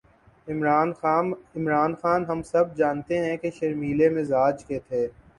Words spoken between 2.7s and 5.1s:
جانتے ہیں کہ شرمیلے مزاج کے تھے۔